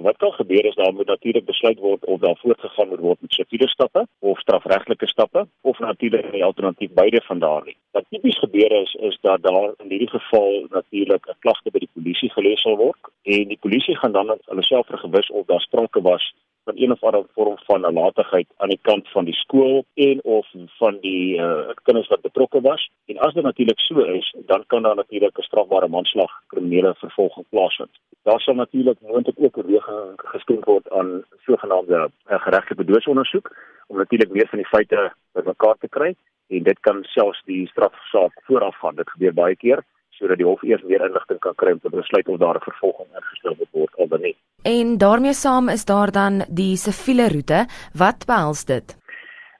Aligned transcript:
Wat 0.00 0.16
kan 0.16 0.32
gebeur 0.32 0.64
is 0.64 0.74
daar 0.74 0.92
moet 0.94 1.06
natuurlik 1.06 1.44
besluit 1.44 1.78
word 1.78 2.04
of 2.04 2.20
daar 2.20 2.36
voortgegaan 2.36 2.88
moet 2.88 2.98
word 2.98 3.20
met 3.20 3.32
siviele 3.32 3.68
stappe 3.68 4.06
of 4.18 4.38
strafregtelike 4.38 5.06
stappe 5.06 5.46
of 5.60 5.78
natuurlik 5.78 6.32
'n 6.32 6.42
alternatief 6.42 6.90
beide 6.92 7.20
van 7.24 7.38
daardie. 7.38 7.76
Wat 7.90 8.04
tipies 8.08 8.38
gebeur 8.38 8.72
is 8.72 8.94
is 8.94 9.18
dat 9.20 9.42
daar 9.42 9.72
in 9.76 9.88
hierdie 9.88 10.08
geval 10.08 10.66
natuurlik 10.70 11.26
'n 11.26 11.38
klagte 11.38 11.70
by 11.70 11.78
die 11.78 11.94
polisie 11.94 12.30
gelees 12.30 12.60
sal 12.60 12.76
word 12.76 13.00
en 13.22 13.48
die 13.48 13.60
polisie 13.60 13.96
gaan 13.96 14.12
dan 14.12 14.38
hulle 14.44 14.62
self 14.62 14.86
vergewis 14.86 15.30
of 15.30 15.46
daar 15.46 15.60
sprake 15.60 16.00
was 16.02 16.34
van 16.70 16.82
een 16.82 16.92
of 16.92 17.02
ander 17.02 17.24
vorm 17.34 17.58
van 17.58 17.80
nalatigheid 17.80 18.46
aan 18.56 18.68
die 18.68 18.78
kant 18.82 19.08
van 19.08 19.24
die 19.24 19.34
skool 19.34 19.84
en 19.94 20.20
of 20.22 20.46
van 20.78 20.98
die 21.00 21.38
uh, 21.38 21.68
kinders 21.82 22.08
wat 22.08 22.20
betrokke 22.20 22.60
was. 22.60 22.90
En 23.06 23.18
as 23.18 23.34
dit 23.34 23.42
natuurlik 23.42 23.78
so 23.78 23.98
is, 24.00 24.34
dan 24.46 24.64
kan 24.66 24.82
daar 24.82 24.94
natuurlik 24.94 25.38
'n 25.38 25.42
strafbare 25.42 25.88
manslag 25.88 26.30
kriminele 26.46 26.94
vervolging 26.94 27.46
plaasvind. 27.48 27.90
Daar 28.22 28.40
sal 28.40 28.54
natuurlik 28.54 29.00
moontlik 29.00 29.36
ook 29.38 29.56
'n 29.56 29.66
weging 29.66 30.12
geskenk 30.16 30.64
word 30.64 30.90
aan 30.90 31.24
sogenaamde 31.46 32.10
uh, 32.30 32.40
geregtelike 32.40 32.84
doodsondersoek 32.84 33.56
om 33.86 33.96
natuurlik 33.96 34.30
meer 34.30 34.48
van 34.48 34.58
die 34.58 34.68
feite 34.68 35.12
bymekaar 35.32 35.76
te 35.78 35.88
kry 35.88 36.14
en 36.48 36.62
dit 36.62 36.80
kan 36.80 36.98
selfs 37.02 37.42
die 37.44 37.68
strafsaak 37.68 38.32
voorafgaan. 38.42 38.94
Dit 38.94 39.10
gebeur 39.10 39.34
baie 39.34 39.56
keer 39.56 39.84
sodat 40.20 40.38
die 40.40 40.46
hof 40.46 40.62
eers 40.62 40.84
meer 40.84 41.02
inligting 41.06 41.40
kan 41.40 41.56
kry 41.62 41.72
om 41.72 41.80
te 41.80 41.92
besluit 41.96 42.28
of 42.28 42.38
daar 42.38 42.60
'n 42.60 42.68
vervolging 42.68 43.08
ingestel 43.18 43.56
word 43.72 43.94
of 43.94 44.08
dan 44.08 44.20
nie. 44.20 44.36
En 44.62 44.98
daarmee 44.98 45.32
saam 45.32 45.68
is 45.68 45.84
daar 45.84 46.10
dan 46.12 46.44
die 46.48 46.76
siviele 46.76 47.28
roete. 47.28 47.66
Wat 47.94 48.26
behels 48.26 48.64
dit? 48.64 48.96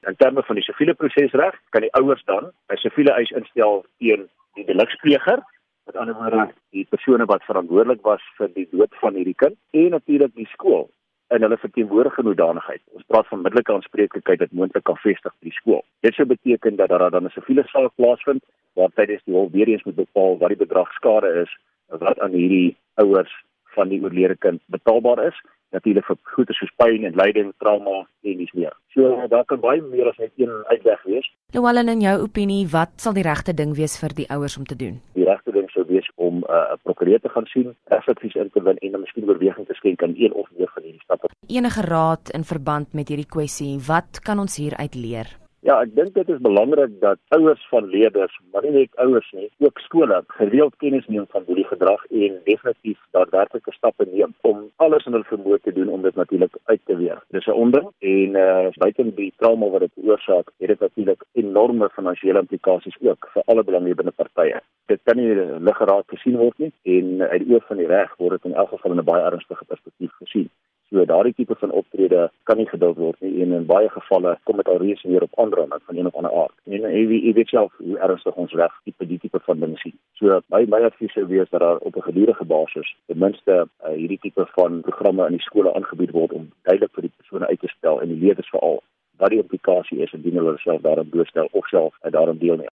In 0.07 0.15
terme 0.15 0.43
van 0.43 0.55
die 0.55 0.63
siviele 0.63 0.93
prosesreg 0.93 1.55
kan 1.69 1.81
die 1.81 1.93
ouers 1.93 2.23
dan 2.25 2.51
'n 2.69 2.77
siviele 2.77 3.11
eis 3.11 3.31
instel 3.31 3.85
teen 3.97 4.29
die 4.53 4.65
delikspleger, 4.65 5.39
met 5.85 5.95
ander 5.95 6.15
woorde 6.15 6.53
die 6.69 6.85
persone 6.89 7.25
wat 7.25 7.43
verantwoordelik 7.43 8.01
was 8.01 8.21
vir 8.37 8.49
die 8.53 8.67
dood 8.71 8.95
van 9.03 9.13
hierdie 9.13 9.37
kind 9.43 9.57
en 9.71 9.89
natuurlik 9.89 10.35
die 10.35 10.47
skool 10.53 10.89
in 11.35 11.41
hulle 11.45 11.57
verteenwoordigende 11.57 12.29
hoedanigheid. 12.33 12.81
Ons 12.97 13.07
praat 13.07 13.27
van 13.27 13.41
middelike 13.41 13.73
aanspreeklikheid 13.73 14.39
wat 14.43 14.55
moontlik 14.59 14.83
kan 14.83 14.97
vestig 15.03 15.33
by 15.39 15.49
die 15.49 15.55
skool. 15.55 15.83
Dit 16.05 16.17
sou 16.17 16.25
beteken 16.27 16.75
dat 16.75 16.89
daar 16.89 17.09
dan 17.11 17.25
'n 17.25 17.35
siviele 17.35 17.63
saak 17.67 17.95
plaasvind 17.95 18.43
waar 18.73 18.91
tydens 18.95 19.23
die 19.25 19.35
hof 19.35 19.51
weer 19.51 19.67
eens 19.67 19.83
moet 19.83 19.95
bepaal 19.95 20.37
wat 20.37 20.49
die 20.49 20.63
bedrag 20.65 20.91
skade 20.93 21.29
is 21.43 21.51
wat 21.87 22.19
aan 22.19 22.31
hierdie 22.31 22.75
ouers 22.95 23.33
van 23.75 23.89
die 23.89 24.01
oorlede 24.03 24.35
kind 24.35 24.61
betaalbaar 24.65 25.25
is 25.27 25.41
natuurlik 25.71 26.05
vir 26.05 26.17
goeie 26.35 26.55
soos 26.57 26.71
pyn 26.81 27.05
en 27.07 27.17
lyding, 27.17 27.51
trauma 27.63 28.03
en 28.23 28.37
dis 28.37 28.53
meer. 28.53 28.73
So 28.93 29.27
daar 29.31 29.45
kan 29.47 29.61
baie 29.63 29.81
meer 29.81 30.09
as 30.11 30.19
net 30.19 30.31
een 30.37 30.51
uitweg 30.69 31.03
wees. 31.07 31.27
Louwelen 31.55 31.89
in 31.89 32.03
jou 32.03 32.15
opinie, 32.25 32.67
wat 32.71 32.93
sal 33.03 33.15
die 33.17 33.25
regte 33.27 33.55
ding 33.55 33.75
wees 33.75 33.97
vir 33.99 34.15
die 34.15 34.27
ouers 34.29 34.57
om 34.57 34.65
te 34.67 34.75
doen? 34.75 34.99
Die 35.15 35.27
regte 35.27 35.51
ding 35.55 35.69
sou 35.71 35.85
wees 35.87 36.07
om 36.15 36.43
uh, 36.43 36.55
'n 36.71 36.77
uh, 36.77 36.79
prokureur 36.83 37.19
te 37.19 37.29
gaan 37.29 37.45
sien, 37.45 37.75
effektief 37.89 38.35
in 38.35 38.49
te 38.49 38.63
win 38.63 38.77
en 38.77 38.91
dan 38.91 39.01
miskien 39.01 39.29
oorweging 39.29 39.67
te 39.67 39.73
skenk 39.73 40.03
aan 40.03 40.15
een 40.17 40.33
of 40.33 40.47
meer 40.57 40.71
van 40.73 40.83
hierdie 40.83 41.03
stappe. 41.03 41.27
Enige 41.47 41.81
raad 41.81 42.29
in 42.29 42.43
verband 42.43 42.93
met 42.93 43.07
hierdie 43.07 43.29
kwessie, 43.29 43.79
wat 43.87 44.19
kan 44.19 44.39
ons 44.39 44.57
hieruit 44.57 44.95
leer? 44.95 45.40
Ja, 45.61 45.75
ek 45.85 45.91
dink 45.93 46.15
dit 46.15 46.29
is 46.33 46.39
belangrik 46.41 46.93
dat 47.03 47.19
ouers 47.37 47.61
van 47.69 47.85
leerders, 47.93 48.33
maar 48.49 48.63
nie 48.65 48.71
net 48.73 48.95
ouers 49.03 49.27
nie, 49.37 49.45
ook 49.61 49.77
skole 49.83 50.15
gereeld 50.39 50.73
kennis 50.81 51.05
neem 51.05 51.27
van 51.29 51.43
hierdie 51.45 51.67
gedrag 51.69 52.01
en 52.09 52.39
definitief 52.47 52.97
daadwerklike 53.13 53.73
stappe 53.75 54.07
neem 54.09 54.33
om 54.49 54.63
alles 54.81 55.05
in 55.05 55.13
hul 55.13 55.27
vermoë 55.29 55.59
te 55.61 55.75
doen 55.75 55.91
om 55.93 56.01
dit 56.01 56.17
natuurlik 56.17 56.57
uit 56.71 56.81
te 56.89 56.97
weer. 57.03 57.21
Dis 57.37 57.45
'n 57.45 57.59
onder 57.65 57.85
en 58.13 58.39
uh, 58.45 58.73
buiten 58.85 59.13
die 59.15 59.29
trauma 59.37 59.69
wat 59.69 59.85
dit 59.85 59.93
veroorsaak, 59.99 60.49
het 60.57 60.73
dit 60.73 60.79
natuurlik 60.79 61.23
enorme 61.43 61.89
finansiële 61.93 62.39
implikasies 62.39 62.97
ook 63.01 63.29
vir 63.33 63.43
alle 63.45 63.63
belanghebbende 63.63 64.17
partye. 64.17 64.61
Dit 64.85 64.99
kan 65.03 65.17
nie 65.17 65.35
lig 65.69 65.77
geraak 65.77 66.09
gesien 66.09 66.41
word 66.41 66.57
nie 66.57 66.73
en 66.83 67.21
uit 67.21 67.45
die 67.45 67.53
oog 67.53 67.65
van 67.67 67.77
die 67.77 67.87
reg 67.87 68.17
word 68.17 68.41
dit 68.41 68.51
in 68.51 68.57
elk 68.57 68.69
geval 68.73 68.91
in 68.91 68.99
'n 69.05 69.09
baie 69.13 69.23
ernstige 69.29 69.65
perspektief 69.65 70.11
gesien. 70.25 70.49
So 70.91 71.05
daardie 71.05 71.33
tipe 71.33 71.55
van 71.55 71.71
optrede 71.71 72.29
kan 72.43 72.57
nie 72.57 72.67
geduld 72.67 72.97
word 72.97 73.21
nie 73.23 73.43
en 73.43 73.53
in 73.55 73.65
baie 73.65 73.89
gevalle 73.89 74.33
kom 74.43 74.57
dit 74.59 74.67
alreeds 74.67 75.03
weer 75.07 75.23
op 75.23 75.37
ander 75.39 75.61
dan 75.63 75.79
van 75.85 75.97
een 75.97 76.07
of 76.09 76.15
ander 76.15 76.33
aard. 76.41 76.55
En 76.67 76.83
jy, 76.83 77.33
weet 77.33 77.47
self 77.47 77.71
hoe 77.77 77.97
ernstig 77.97 78.35
ons 78.35 78.53
reg 78.59 78.75
tipe 78.83 79.07
die 79.07 79.19
tipe 79.19 79.39
van 79.45 79.63
ding 79.63 79.77
sien. 79.79 79.95
So 80.19 80.41
my 80.51 80.65
my 80.67 80.81
advies 80.89 81.13
sou 81.15 81.23
wees 81.31 81.49
dat 81.49 81.63
daar 81.63 81.77
op 81.77 81.95
'n 81.95 82.07
gedurende 82.09 82.45
basis 82.45 82.95
ten 83.07 83.17
minste 83.17 83.67
uh, 83.85 83.95
hierdie 83.95 84.19
tipe 84.19 84.45
van 84.51 84.81
programme 84.81 85.25
in 85.25 85.39
die 85.39 85.47
skole 85.47 85.73
aangebied 85.73 86.11
word 86.11 86.31
om 86.31 86.51
duidelik 86.63 86.93
vir 86.93 87.01
die 87.01 87.15
persone 87.17 87.47
uit 87.47 87.59
te 87.59 87.67
stel 87.77 88.01
en 88.01 88.07
die 88.07 88.19
leerders 88.25 88.49
veral 88.49 88.83
wat 89.17 89.29
die 89.29 89.39
implikasie 89.39 90.01
is 90.01 90.13
indien 90.13 90.35
hulle 90.35 90.57
self 90.57 90.81
daarin 90.81 91.09
blootstel 91.09 91.47
of 91.51 91.67
self 91.67 91.95
uh, 92.03 92.11
daarin 92.11 92.37
deelneem. 92.37 92.69